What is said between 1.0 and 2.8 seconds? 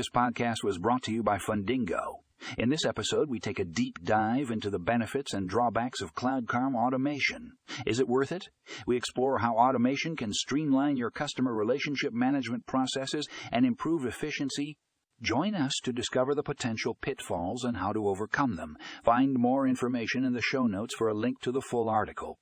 to you by Fundingo. In